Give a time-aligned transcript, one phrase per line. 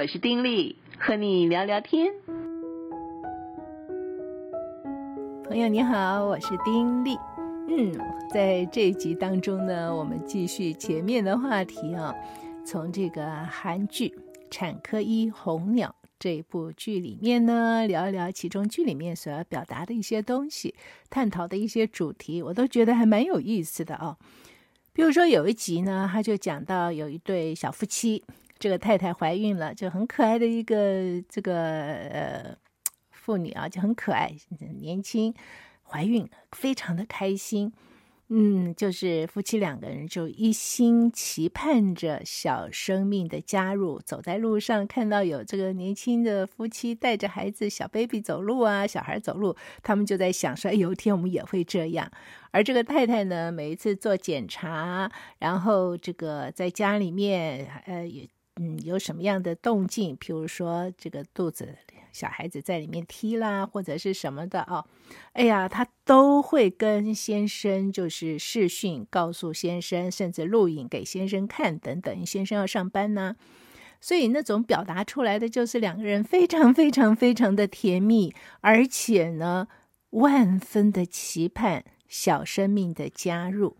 [0.00, 2.14] 我是丁力，和你聊聊天。
[5.42, 7.18] 朋友你好，我是丁力。
[7.68, 7.92] 嗯，
[8.32, 12.14] 在这一集当中呢，我们继续前面的话题啊，
[12.64, 14.10] 从这个韩剧
[14.52, 20.76] 《产科医红鸟》这部剧里面呢，聊一聊其中剧里面所要表达的一些东西，
[21.10, 24.16] 探讨的一些主题，我都觉得还蛮有意思的哦。
[24.92, 28.22] 比如说有一集呢，他就讲到有一对小夫妻。
[28.58, 32.56] 这个太太怀孕了，就很可爱的一个这个呃
[33.10, 34.34] 妇女啊，就很可爱，
[34.80, 35.32] 年轻，
[35.84, 37.72] 怀孕非常的开心，
[38.28, 44.00] 嗯，就是夫妻两个人就一心期盼着小生命的加入。
[44.00, 52.10] 走在路上看到有这个年轻的夫妻带着孩子小 baby 走路啊，小孩走路，他们就在想说，哎，有一天我们也会这样。
[52.50, 58.26] 而这个太太呢，每一次做检查，然后这个在家里面，呃，也。
[58.58, 60.16] 嗯，有什么样的动静？
[60.18, 61.76] 譬如说，这个肚子
[62.12, 64.84] 小孩子在里面踢啦，或者是什么的哦。
[65.32, 72.26] 哎呀，他都会跟先生就是视讯，告诉先生，甚至录影给先生看等等。
[72.26, 73.36] 先生要上班呢，
[74.00, 79.68] 所以那种表达出来的就是两个人非常非常非常的甜蜜，而且呢，
[80.10, 83.76] 万分的期盼小生命的加入。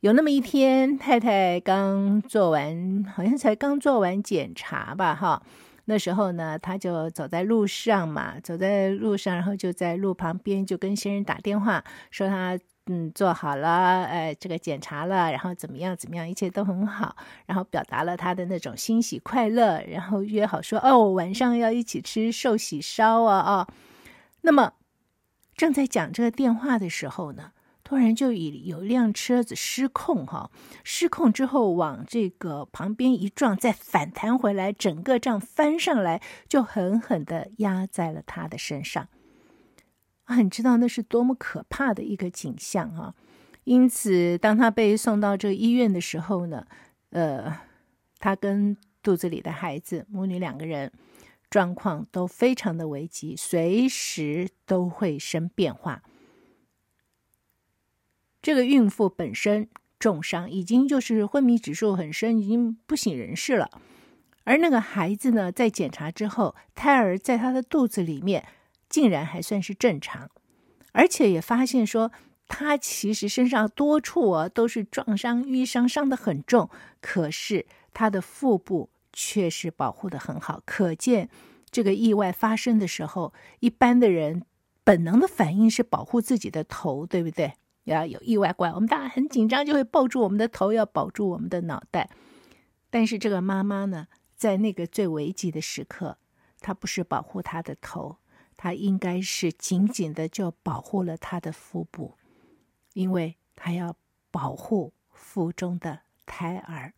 [0.00, 5.42] 有那么一天，太太刚做完，好像才刚做完检查吧，哈。
[5.84, 17.14] 那时候呢，她就走在路上嘛，走在路上，然后就在路旁边就跟先生打电话，说他嗯做好了，哎，这个检查了，然后怎么样怎么样，一切都很好，
[17.44, 23.68] 然后表达了他的那种欣喜快乐，然后约好说哦，晚上要一起吃寿喜烧啊啊。
[24.40, 24.72] 那么
[25.54, 27.52] 正在讲这个电话的时候呢。
[27.90, 30.52] 突然就以有一辆车子失控哈，
[30.84, 39.08] 失控之后往这个旁边一撞，再反弹回来，整个这样翻上来，就狠狠的压在了他的身上。
[40.22, 43.16] 啊，你知道那是多么可怕的一个景象啊！
[43.64, 46.64] 因此，当他被送到这医院的时候呢，
[47.10, 47.58] 呃，
[48.20, 50.92] 他跟肚子里的孩子母女两个人
[51.50, 56.04] 状况都非常的危急，随时都会生变化。
[58.42, 59.68] 这个孕妇本身
[59.98, 63.70] 重伤，已经就是昏迷指数很深，已经不省人事了。
[64.44, 68.46] 而那个孩子呢，在检查之后，胎儿在他的肚子里面
[68.88, 70.30] 竟然还算是正常，
[70.92, 72.10] 而且也发现说，
[72.48, 76.70] 他其实身上多处啊都是撞伤、淤伤，伤得很重，
[77.02, 80.62] 可是他的腹部却是保护得很好。
[80.64, 81.28] 可见
[81.70, 84.42] 这个意外发生的时候，一般的人
[84.82, 87.52] 本能的反应是保护自己的头，对不对？
[87.84, 92.10] 要有意外怪，我们大家很紧张，就会抱住我们的头，要保住我们的脑袋。
[92.90, 96.18] 但是这个妈妈呢，在那个最危急的时刻，
[96.60, 98.16] 她不是保护她的头，
[98.56, 102.16] 她应该是紧紧的就保护了她的腹部，
[102.94, 103.96] 因为她要
[104.30, 106.92] 保护腹中的胎儿。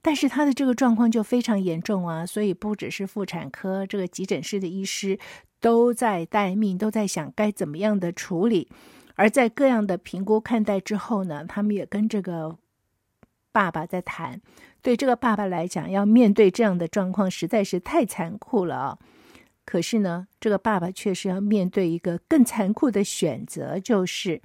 [0.00, 5.18] 但是她的这个状况就非常严重啊，所以不只是妇产科这个急诊室的医师
[5.60, 8.70] 都在待命，都在想该怎么样的处理。
[9.14, 12.58] 而在各样的评估看待之后呢，他们也跟这个
[13.52, 14.40] 爸爸在谈。
[14.82, 18.98] 对这个爸爸来讲，要面对这样的状况实在是太残酷了啊！
[19.64, 24.42] 可是呢，这个爸爸却是要面对一个更残酷的选择，就是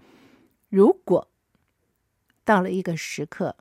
[0.69, 1.28] 如果
[2.46, 3.57] 到了一个时刻，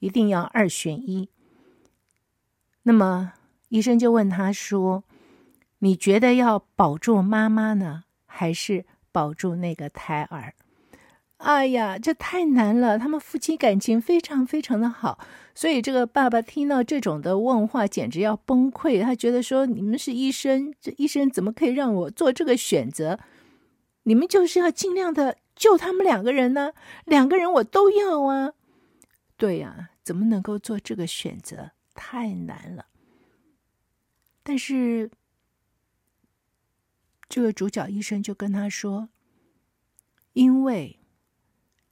[0.00, 1.28] 一定要二选一。
[2.82, 3.34] 那么
[3.68, 5.04] 医生就问他说
[5.78, 10.54] ：“你觉得要保住妈妈呢，还是？”保住那个胎儿，
[11.36, 12.98] 哎呀，这太难了。
[12.98, 15.18] 他们夫妻感情非常非常的好，
[15.54, 19.02] 所以这个爸爸听到这种的问话，简直要崩溃。
[19.02, 23.18] 他觉得说：“你们是医生，这医生怎么可以让我做这个选择？
[24.04, 26.72] 你们就是要尽量的救他们两个人呢？
[27.04, 28.52] 两个人我都要啊！
[29.36, 31.72] 对呀，怎么能够做这个选择？
[31.94, 32.86] 太难了。
[34.42, 35.10] 但是。”
[37.32, 39.08] 这个主角医生就跟他说
[40.34, 40.98] ：“因为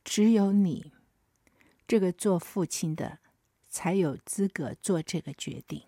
[0.05, 0.93] 只有你
[1.89, 3.21] 这个做父亲的
[3.67, 5.85] 才有资格做这个决定，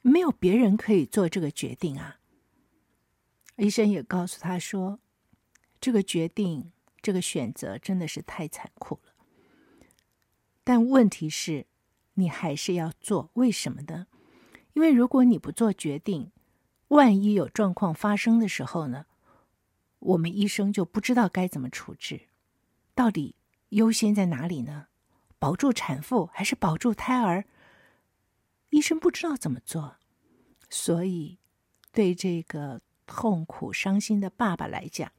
[0.00, 2.18] 没有别人可以做这个决定啊。”
[3.58, 4.98] 医生也告诉他说
[5.80, 9.12] ：“这个决定，这个选择真的是太残酷了。
[10.64, 11.68] 但问题是，
[12.14, 14.08] 你还是要做，为什么呢？
[14.72, 16.32] 因为如果你不做决定，”
[16.92, 19.06] 万一有状况发生的时候呢，
[19.98, 22.28] 我们医生就不知道该怎么处置，
[22.94, 23.34] 到底
[23.70, 24.88] 优先在哪里呢？
[25.38, 27.46] 保住产妇还是保住胎儿？
[28.68, 29.96] 医生不知道怎么做，
[30.68, 31.38] 所以
[31.92, 35.10] 对这个痛苦伤心的爸爸来讲，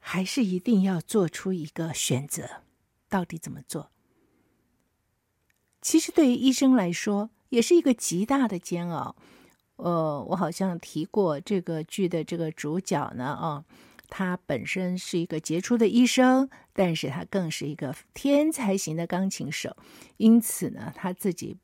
[0.00, 2.62] 还是一定要做出一个选择，
[3.08, 3.92] 到底怎么做？
[5.80, 9.14] 其实对于医生来说，也是一个极大的煎熬。
[9.78, 13.64] 呃，我好像提过这个剧的这个主角呢，啊，
[14.08, 19.76] 他本身是一个杰出的医生，但是他更是一个天才型的钢琴手，
[20.18, 21.56] 因此呢，他自己。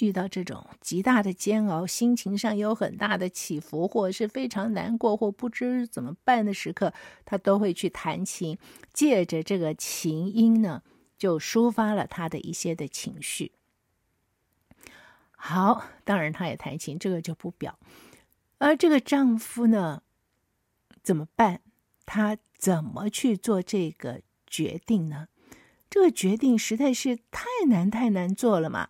[0.00, 6.94] 遇到这种极大的煎熬，心情上有很大的起伏，或者是非常难过或不知怎么办的时刻，
[7.24, 8.56] 他都会去弹琴，
[8.92, 10.84] 借着这个琴音呢，
[11.18, 13.50] 就抒发了他的一些的情绪。
[15.40, 17.78] 好，当然他也弹琴，这个就不表。
[18.58, 20.02] 而这个丈夫呢，
[21.02, 21.60] 怎么办？
[22.04, 25.28] 他怎么去做这个决定呢？
[25.88, 28.88] 这个决定实在是太难太难做了嘛。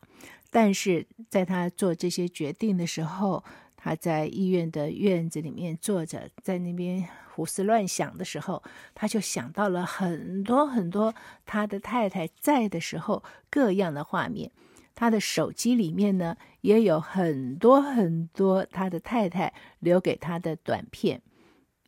[0.51, 3.45] 但是在他做这些决定的时候，
[3.77, 8.63] 他在医院的院子里面坐着，在那边胡思乱想的时候，
[8.95, 11.15] 他就想到了很多很多
[11.45, 14.51] 他的太太在的时候各样的画面。
[14.99, 21.23] 他的手机里面呢，也有很多很多他的太太留给他的短片，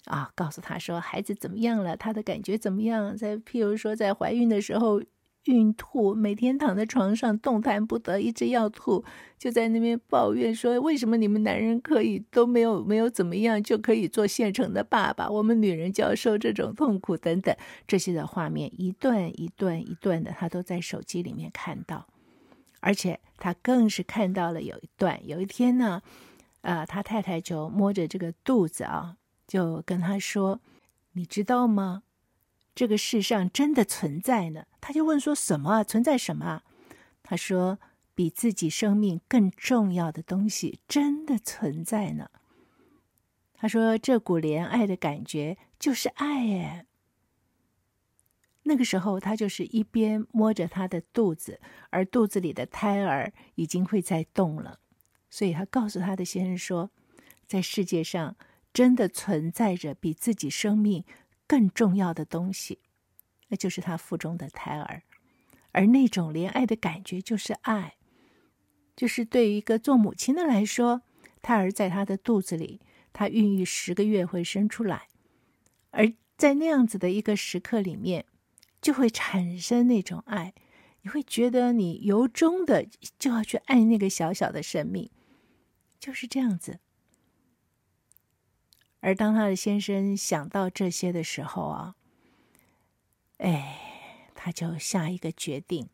[0.05, 3.17] 啊，告诉他说孩子怎么样了，他的感觉怎么样。
[3.17, 5.03] 在譬如说在怀孕的时候。
[5.45, 9.03] 孕吐，每天躺在床上动弹不得，一直要吐，
[9.39, 17.57] 就在那边抱怨说：“为什么你们男人可以都没有没有怎么样就可以做现成的爸爸，我们女人就要受这种痛苦等等。”
[17.89, 22.07] 这些的画面一段一段一段的，他都在手机里面看到，
[22.81, 26.03] 而且他更是看到了有一段，有一天呢，
[26.63, 29.17] 呃，他太太就摸着这个肚子啊，
[29.47, 30.61] 就跟他说
[31.13, 32.03] ：“你知道吗？”
[32.75, 34.65] 这个世上真的存在呢？
[34.81, 35.85] 他就问说：“什么？
[35.85, 36.63] 存在什么？”
[37.23, 37.79] 他说
[38.15, 42.29] ：“比自己生命更重要的东西真的存在呢。”
[43.55, 46.87] 他说：“这股怜爱的感觉就是爱耶。”
[48.71, 54.79] 那个时候，他就是一边摸着他的肚子，而肚子里的胎儿已经会在动了，
[55.29, 56.93] 所以他告诉他的先生说
[57.49, 58.37] ：“在世界上
[58.73, 61.05] 真的存在着比自己生命。”
[61.51, 62.79] 更重要的东西，
[63.49, 65.03] 那就是他腹中的胎儿，
[65.73, 67.97] 而那种怜爱的感觉就是爱，
[68.95, 71.03] 就是对于一个做母亲的来说，
[71.43, 72.81] 胎儿在他的肚子里，
[73.13, 75.09] 他孕育十个月会生出来，
[75.91, 78.27] 而在那样子的一个时刻里面，
[78.81, 80.55] 就会产生那种爱，
[81.03, 82.87] 你会觉得你由衷的
[83.19, 85.11] 就要去爱那个小小的生命，
[85.99, 86.81] 就是这样子。
[89.01, 91.95] 而当他的先生想到这些的时候啊，
[93.39, 95.89] 哎，他就下一个决定，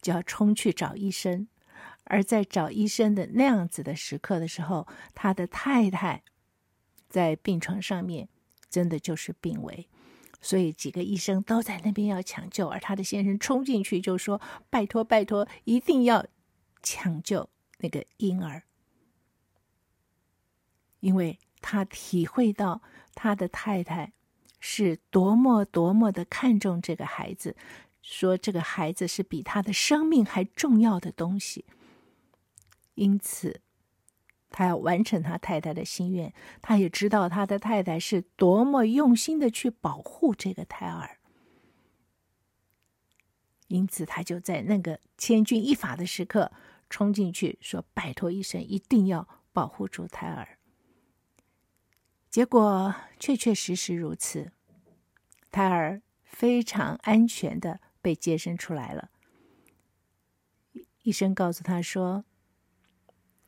[0.00, 1.48] 就要冲去找医生。
[2.04, 6.22] 而在找医生的那样子的时刻的时候，他的太太
[7.08, 8.28] 在病床上面，
[8.68, 9.88] 真的就是病危，
[10.42, 12.68] 所以几个医生都在那边要抢救。
[12.68, 16.26] 而他的先生冲进去就说：“拜托，拜托，一定要
[16.82, 17.48] 抢救
[17.78, 18.64] 那个婴儿，
[21.00, 22.82] 因为。”他体会到
[23.14, 24.12] 他的太太
[24.58, 27.54] 是多么多么的看重这个孩子，
[28.02, 31.64] 说这个孩子是比他的生命还重要的东西。
[32.96, 33.60] 因此，
[34.52, 36.32] 他要完成他太太的心愿。
[36.60, 41.18] 他也知道他的太太是多么用心的去保护这个胎儿。
[43.68, 46.52] 因此，他就在那个千钧一发的时刻
[46.90, 50.58] 冲进去，说：“拜托医生，一定要保护住胎儿。”
[52.28, 54.52] 结果确确实实如此，
[55.50, 59.10] 胎儿非常安全的被接生出来了。
[61.02, 62.26] 医生告诉他说：“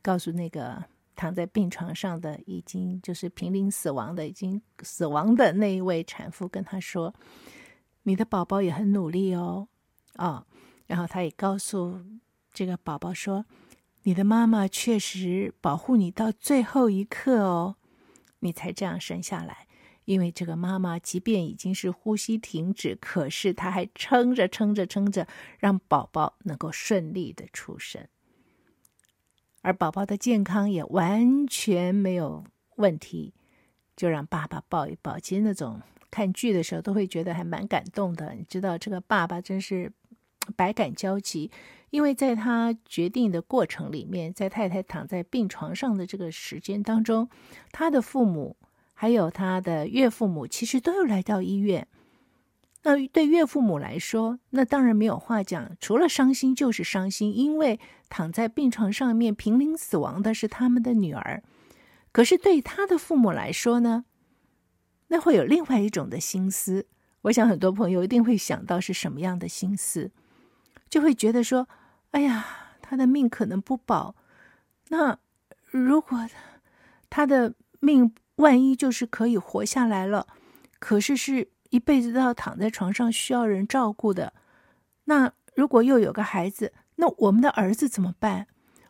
[0.01, 0.85] 告诉那个
[1.15, 7.13] 躺在病床上的已经就是濒临死亡的已经死亡的那一位产妇，跟他说，
[8.03, 9.67] 你的宝宝也很努力哦，
[10.15, 10.45] 哦，
[10.87, 12.01] 然后他也告诉
[12.53, 13.45] 这个宝宝说，
[14.03, 17.77] 你的妈妈确实保护你到最后一刻哦。”
[18.39, 19.65] 你才这样生下来，
[20.03, 28.07] 因为这个妈妈即便已经是呼吸停止，可是她还撑着撑着撑着，让宝宝能够顺利的出生，
[29.65, 32.43] 而宝宝的健康也完全没有
[32.75, 33.33] 问题，
[33.95, 35.17] 就让爸爸抱一抱。
[35.17, 35.81] 其实那种
[36.11, 39.91] 看剧的时候都会觉得还蛮感动的，你知道这个爸爸真是
[40.55, 41.49] 百感交集。
[41.89, 47.27] 因为在他决定的过程里面，在太太躺在病床上的这个时间当中，
[47.71, 48.55] 他的父母
[48.93, 51.87] 还有他的岳父母其实都有来到医院。
[52.87, 61.41] 那对岳父母来说，那当然没有话讲，除了伤心就是伤心，因为躺在病床上面濒临死亡的是他们的女儿。
[62.11, 64.05] 可是对他的父母来说呢，
[65.07, 66.85] 那会有另外一种的心思。
[67.23, 70.11] 我想很多朋友一定会想到是什么样的心思，
[70.87, 71.67] 就会觉得说
[72.11, 72.45] ：“哎呀，
[72.83, 74.15] 他的命可能不保。
[74.89, 75.17] 那
[75.71, 76.29] 如果
[77.09, 80.27] 他的命万一就是可以活下来了，
[80.77, 84.33] 可是是……”一辈子都要躺在床上，需要人照顾的。
[85.05, 88.47] 那如果又有个孩子，那我们的儿子怎么办？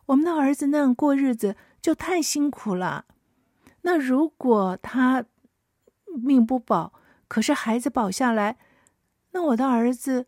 [0.08, 3.06] 我们的儿子那样过日子就太辛苦了。
[3.82, 5.26] 那如果他
[6.24, 6.94] 命不保，
[7.28, 8.58] 可是孩子保下来，
[9.32, 10.28] 那我的儿子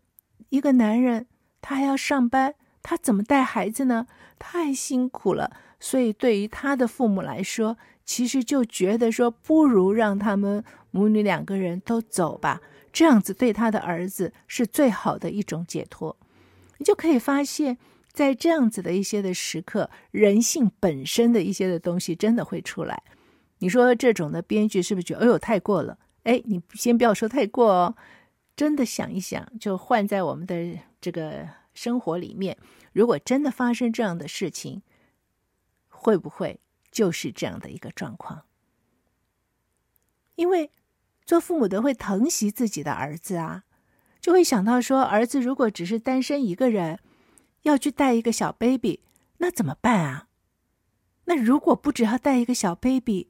[0.49, 1.27] 一个男人，
[1.61, 4.07] 他还要上班，他怎么带孩子呢？
[4.39, 5.55] 太辛苦了。
[5.79, 7.77] 所以对于他的父母来说，
[8.07, 10.63] 其实就觉得说，不如让他们。
[10.89, 12.59] 母女两个人都走吧，
[12.91, 16.17] 这样子对他的儿子是最好的一种解脱。
[16.79, 17.77] 你就可以发现，
[18.11, 23.03] 在这样子的一些的时刻，人性本身的一些的东西真的会出来。
[23.59, 25.99] 你说这种的编剧是不是觉得，哎呦，太过了？
[26.23, 27.95] 哎，你先不要说太过哦，
[28.55, 32.57] 真的想一想，就换在我们的这个生活里面，
[32.91, 34.81] 如果真的发生这样的事情，
[35.89, 36.59] 会不会
[36.97, 38.45] 就是这样的一个状况？
[40.35, 40.71] 因为。
[41.27, 43.65] 做父母的会疼惜自己的儿子啊，
[44.21, 46.99] 就会想到说，儿子如果只是单身一个人，
[47.63, 49.01] 要去带一个小 baby，
[49.39, 50.29] 那怎么办啊？
[51.25, 53.27] 那如果不只要带一个小 baby，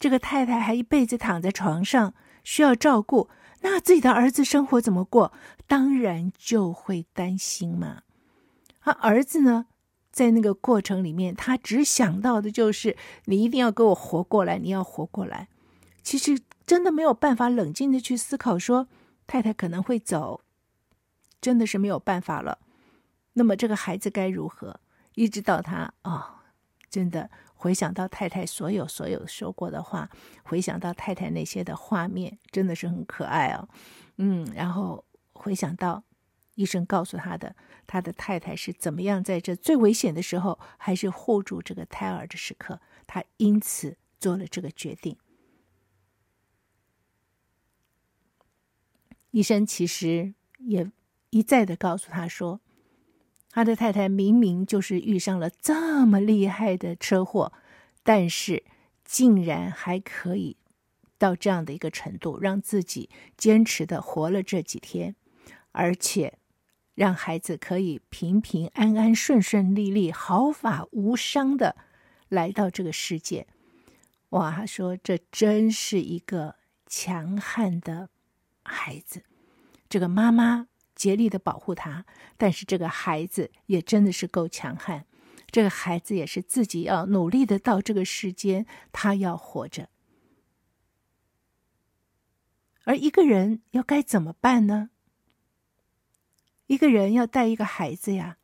[0.00, 5.32] 这个太太还一辈子躺在床上需要照顾，那自己的儿子生活怎么过？
[5.68, 8.02] 当然就会担心嘛。
[8.80, 9.66] 而儿子呢，
[10.14, 15.48] 在那个过程里面，他只想到的就是你一定要给我活过来，你要活过来。
[16.02, 16.40] 其实。
[16.66, 18.88] 真的没有办法冷静的去思考，说
[19.26, 20.40] 太太可能会走，
[21.38, 22.58] 真的是没有办法了。
[23.34, 24.80] 那么这个孩子该如何？
[25.14, 26.24] 一直到他啊、哦，
[26.88, 30.08] 真的回想到太太所有所有说过的话，
[30.42, 33.68] 回想到太太那些的画面，真的是很可爱哦。
[34.16, 35.04] 嗯，然后
[35.34, 36.02] 回想到
[36.54, 37.56] 医生告诉他的，
[37.86, 45.16] 他的太太是怎么样在这最危险的时候，还是护住这个胎儿的时刻，他因此做了这个决定。
[49.32, 50.90] 医生其实也
[51.30, 52.60] 一再的告诉他说，
[53.50, 57.52] 他的太太明明就是遇上了这么厉害的车祸，
[58.04, 58.62] 但是
[59.04, 60.56] 竟然还可以
[61.18, 65.16] 到这样的一个程度，让自己坚持的活了这几天，
[65.72, 66.38] 而且
[66.94, 71.76] 让孩子可以平平安安、顺顺利利、毫发无伤的
[72.28, 73.46] 来到这个世界。
[74.30, 78.10] 哇，说这真是一个强悍的。
[78.62, 79.22] 孩子，
[79.88, 82.06] 这个妈妈竭力的保护他，
[82.38, 85.04] 但是这个孩子也真的是够强悍。
[85.50, 89.88] 这个孩子也是自己要努力的到这个世间，他要活着。
[92.84, 94.90] 而一个人要该怎么办呢？
[96.66, 98.36] 一个人要带一个孩子呀，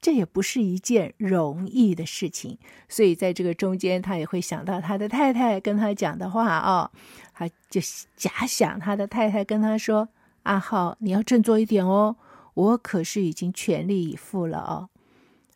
[0.00, 2.58] 这也不是一件容易的事情。
[2.88, 6.90] 所以在这个中间，他也会想到他的太太跟他讲的话哦。
[7.34, 7.80] 他就
[8.16, 10.08] 假想他的太太跟他说
[10.44, 12.16] ：“阿浩，你要振作一点哦，
[12.54, 14.88] 我可是已经全力以赴了哦，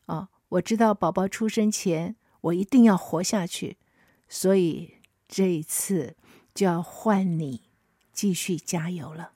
[0.04, 3.78] 哦，我知道宝宝出生前我一定要活下去，
[4.28, 4.96] 所以
[5.26, 6.16] 这一次
[6.54, 7.62] 就要换你
[8.12, 9.32] 继续加油了。”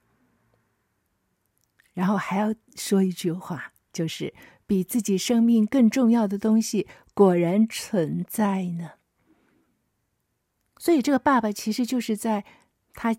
[1.95, 4.35] 然后还要说一句话，就是
[4.67, 8.91] 比自己生命更重要的东西果然存在呢。
[10.79, 12.45] 所以，这个爸爸其实就是在
[12.93, 13.17] 他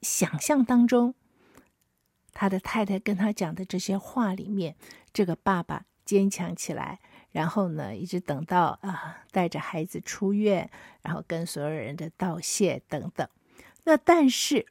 [0.00, 1.14] 想象当中，
[2.32, 4.76] 他的太太跟他讲的这些话里面，
[5.12, 7.00] 这个爸爸坚强起来，
[7.32, 10.70] 然后呢，一直等到啊，带着孩子出院，
[11.02, 13.28] 然后跟所有人的道谢等等。
[13.84, 14.66] 那但是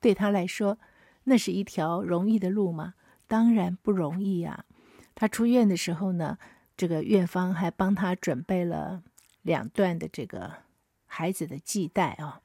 [0.00, 0.78] 对他来说，
[1.24, 2.94] 那是一条容易的路吗？
[3.26, 4.64] 当然不容易啊。
[5.14, 6.38] 他出院的时候呢，
[6.76, 9.02] 这个院方还帮他准备了
[9.42, 10.52] 两段的这个
[11.06, 12.40] 孩子的系带啊。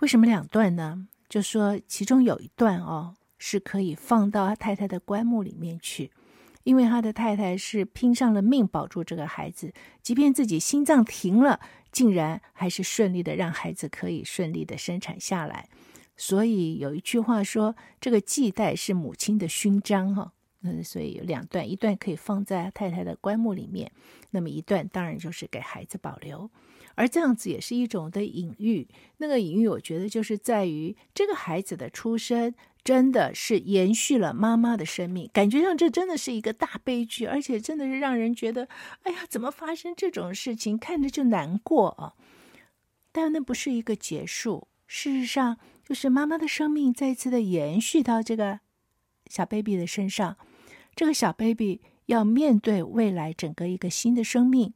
[0.00, 1.06] 为什么两段呢？
[1.28, 6.10] 就说其中有一段哦，是可以放到他太太的棺木里面去，
[6.64, 15.68] 因为他的太太是拼上了命保住这个孩子，即便自己心脏停了，竟然还是顺利的让孩子可以顺利的生产下来。
[16.16, 20.32] 所以有一句话说，这个系带是母亲的勋章哈。
[20.62, 23.92] 嗯，所以有两段，一段可以放在太太的棺木里面，
[24.30, 26.50] 那么一段当然就是给孩子保留。
[26.96, 38.66] 而这样子也是一种的隐喻，那个隐喻我觉得就是在于这个孩子的出生真的是延续了妈妈的生命，感觉上这真的是一个大悲剧，而且真的是让人觉得，
[39.02, 42.14] 哎呀，怎么发生这种事情，看着就难过啊。
[43.12, 48.58] 但那不是一个结束，事实上就是妈妈的生命再一次的延续到这个
[49.28, 50.36] 小 baby 的身上，
[50.96, 54.74] 这个小 baby 要面对未来整个一个新的生命。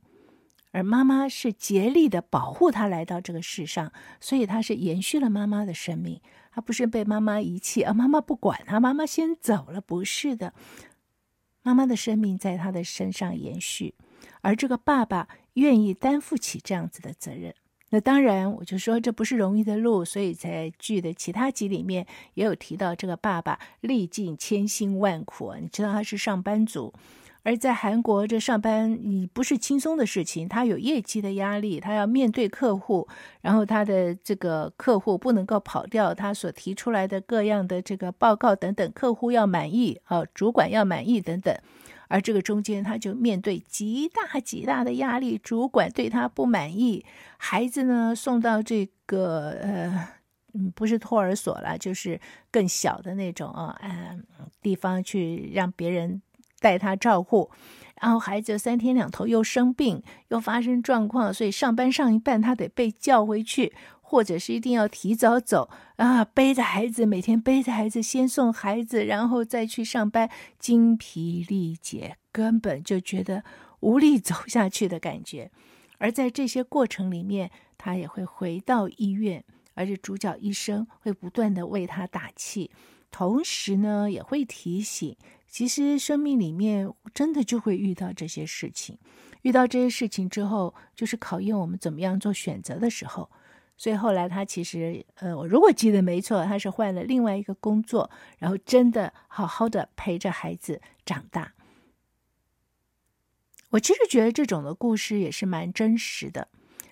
[0.71, 6.21] 而妈妈是竭力的保护他来到这个世上，所以他是延续了妈妈的生命，
[6.53, 10.55] 他不是被妈妈遗弃，而妈妈不管他，妈妈先走了，不是的，
[11.65, 13.97] 妈妈的生命在他的身上延续，
[14.43, 17.53] 而这个爸爸愿意担负起这样子的责任。
[17.91, 26.93] 那当然，我就说这不是容易的路，所以在剧的其他集里面也有提到这个爸爸历尽千辛万苦，你知道他是上班族。
[27.43, 33.09] 而在韩国，这上班你不是轻松的事情，他有业绩的压力，他要面对客户，
[33.41, 41.59] 然后他的这个客户不能够跑掉他所提出来的各样的这个报告等等，客户要满意啊，主管要满意等等，
[42.11, 47.03] 而这个中间他就面对极大极大的压力，主管对他不满意，
[47.39, 50.09] 孩子呢送到这个呃，
[50.75, 54.23] 不是托儿所了，就是更小的那种啊，嗯，
[54.61, 56.21] 地方去让别人。
[56.63, 57.51] 带他照顾，
[58.03, 63.73] 然后孩子三天两头又生病，又发生状况，所以上班上一半他得被叫回去，
[64.11, 73.45] 或者是一定要提早走啊，背着孩子，每天背着孩子，先送孩子，然后再去上班，精疲力竭，根本就觉得
[73.79, 75.53] 无力走下去的感觉。
[75.99, 82.73] 而在这些过程里面，他也会回到医院，而且主角医生会不断地为他打气，
[83.13, 85.17] 同时呢，也会提醒。
[85.47, 88.99] 其实生命里面真的就会遇到这些事情，
[89.43, 93.31] 遇到这些事情之后，就是考验我们怎么样做选择的时候。
[93.81, 101.55] 所以后来他其实，呃，我如果记得没错，他是换了另外一个工作，然后真的好好的陪着孩子长大。
[103.71, 106.49] 我其实觉得这种的故事也是蛮真实的，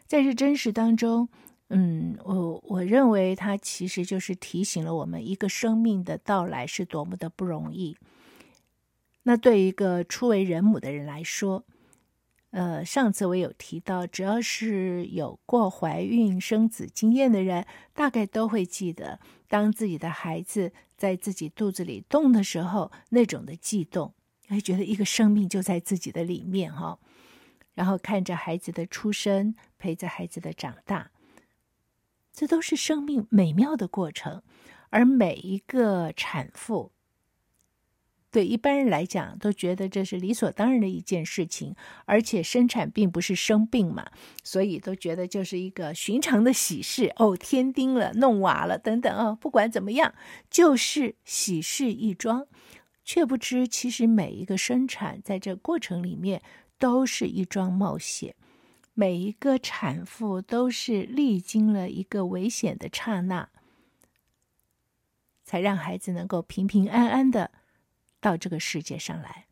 [0.07, 1.29] 在这真实当中，
[1.69, 7.99] 嗯，我我认为他其实就是提醒了我们，一个生命的到来是多么的不容易。
[9.25, 11.67] 那对一个初为人母的人来说，
[12.51, 24.15] 呃，上次我有提到，只要是有过怀孕生子经验的人，大概都会记得，当自己的孩子在自己肚子里动的时候，那种的悸动，
[24.49, 26.99] 会觉得一个生命就在自己的里面哈、哦。
[27.75, 31.11] 然后看着孩子的出生，陪着孩子的长大，
[32.33, 34.43] 这都是生命美妙的过程，
[34.89, 36.93] 而每一个产妇。
[38.31, 44.07] 对一般人来讲，都觉得这是理所当然的一件事情，而且生产并不是生病嘛，
[44.45, 50.15] 所以都觉得就是一个寻常的喜事哦，添丁了，弄娃了等等哦，不管怎么样，
[50.51, 52.47] 就是喜事一桩，
[53.03, 56.43] 却不知其实每一个生产在这过程里面
[56.79, 58.35] 都是一桩冒险，
[58.93, 63.49] 每一个产妇都是历经了一个危险的刹那，
[65.45, 67.53] 才让孩子能够平平安安的。
[68.21, 69.47] 到这个世界上来，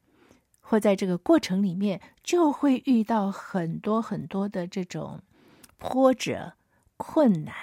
[0.60, 5.22] 或在这个过程里面，就会遇到很多很多的这种
[5.78, 6.54] 波折、
[6.96, 7.54] 困难。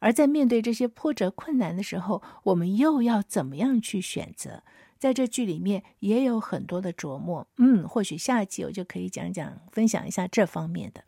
[0.00, 4.62] 而在面对这些波折、困难的时候，我们又要怎么样去选择？
[4.98, 7.46] 在这剧里面也有很多的琢磨。
[7.58, 11.04] 嗯，或许下一集我就可以讲讲、分享一下这方面的。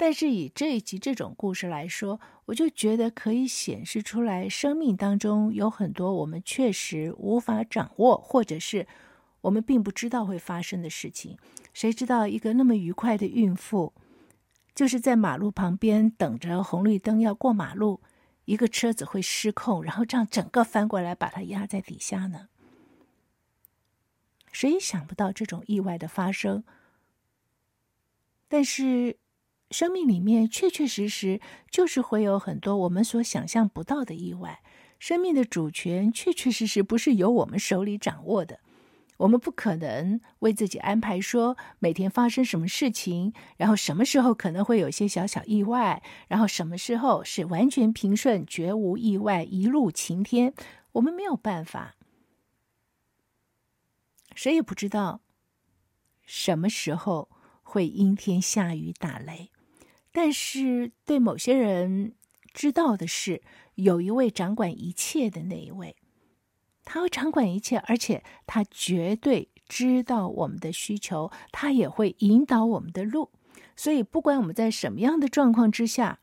[0.00, 8.86] 但是以这一集这种故事来说，我就觉得可以显示出来，生命当中有很多我们确实无法掌握，或者是
[9.40, 11.36] 我们并不知道会发生的事情。
[11.74, 13.92] 谁知道一个那么愉快的孕妇，
[14.72, 18.00] 就是在马路旁边等着红绿灯要过马路，
[18.44, 22.46] 一个车子会失控，然后这样整个翻过来把它压在底下呢？
[24.52, 26.62] 谁也想不到这种意外的发生，
[28.46, 29.18] 但是。
[29.70, 34.60] 生命里面确确实实就是会有很多我们所想象不到的意外。
[34.98, 38.60] 生命的主权确确实实不是由我们手里掌握的。
[39.18, 50.54] 我们不可能为自己安排说每天发生什么事情，然后什么时候可能会有些小小意外，然后什么时候是完全平顺、绝无意外、一路晴天。
[50.92, 51.96] 我们没有办法，
[54.34, 55.20] 谁也不知道
[56.24, 57.28] 什么时候
[57.62, 59.50] 会阴天下雨打雷。
[60.12, 62.14] 但是，对某些人
[62.52, 63.42] 知道的是，
[63.74, 65.96] 有一位掌管一切的那一位，
[66.84, 73.30] 他会掌管一切，而且他绝对知道我们的需求，他也会引导我们的路。
[73.76, 76.18] 所以，不管我们在什么样的状况之下，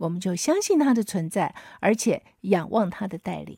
[0.00, 3.56] 我们就相信他的存在，而且仰望他的带领。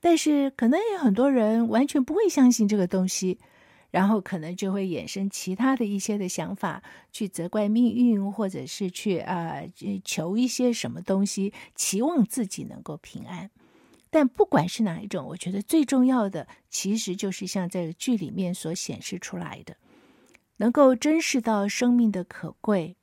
[0.00, 3.38] 但是，可能有很多人完全不会相信这个东西，
[3.90, 9.62] 然后可能就会衍生其他的一些的想法，去责怪命运，或者是去啊、
[10.04, 13.50] 求一些什么东西，期望自己能够平安。
[14.10, 19.76] 但不管是哪一种，我觉得最重要的，其实就是像这个剧里面所显示出来的，
[20.56, 22.96] 能够珍视到生命的可贵。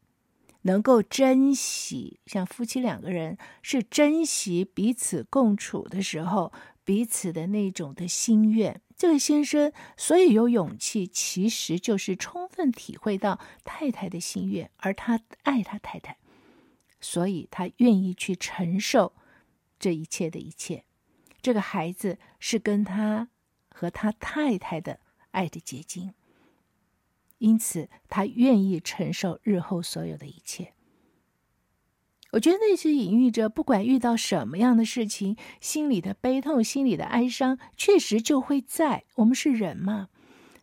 [0.63, 6.51] 能够珍惜，像夫妻两个人是珍惜彼此共处的时候，
[6.83, 8.81] 彼此的那种的心愿。
[8.97, 16.17] 这个先生所以有勇气，其实就是充分体会到太太的心愿，而他爱他太太，
[17.01, 19.13] 所以他愿意去承受
[19.77, 20.85] 这一切的一切。
[21.41, 23.29] 这个孩子是跟他
[23.69, 26.13] 和他太太的爱的结晶。
[27.39, 30.74] 因此，他愿意承受日后所有的一切。
[32.35, 39.05] 我觉得那是隐喻着，不管遇到什么样的事情，心里的悲痛、心里的哀伤，确实就会在。
[39.15, 40.09] 我们是人嘛，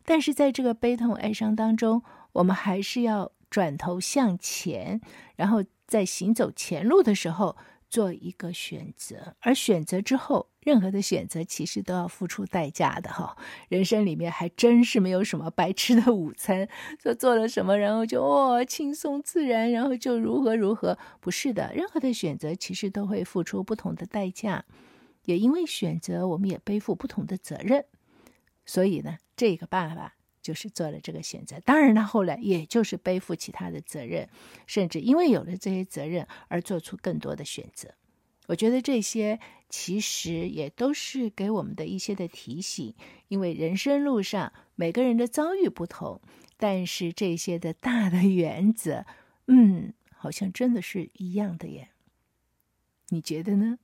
[0.05, 5.01] 但是在这个悲痛、哀伤当中，我们还是要转头向前，
[5.37, 7.57] 然后在行走前路的时候。
[7.93, 13.37] 做一个选择，而选择之后，任何的选择其实都要付出代价的哈。
[13.69, 16.69] 人生里面还真是没有什么白吃的午餐，
[17.03, 20.99] 说做了什么，然后就哦轻松自然，然后就如何如何。
[21.21, 24.65] 不是的，任何的选择其实都会付出不同的代价，
[25.25, 27.85] 也因为选择，我们也背负不同的责任。
[28.65, 30.15] 所以呢，这个爸爸。
[30.43, 34.29] 就是做了这个选择，当然他后来也就是背负其他的责任，
[34.67, 37.95] 甚至因为有了这些责任而做出更多的选择。
[38.47, 42.95] 我觉得这些其实也都是给我们的一些的提醒，
[43.29, 46.21] 因为人生路上每个人的遭遇不同，
[46.57, 49.07] 但是这些的大的原则，
[49.47, 51.89] 嗯，好像真的是一样的耶。
[53.09, 53.79] 你觉得呢？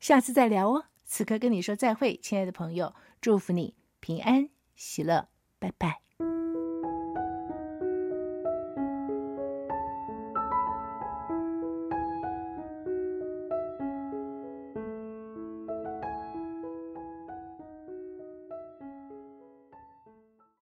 [0.00, 0.86] 下次再聊哦。
[1.04, 5.28] 此刻跟你说再会，亲爱的朋友，祝福你平安喜乐。
[5.58, 6.11] 拜拜。